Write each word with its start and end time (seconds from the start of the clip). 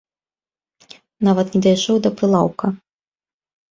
Нават 1.29 1.47
не 1.59 1.63
дайшоў 1.69 1.95
да 2.09 2.17
прылаўка. 2.19 2.77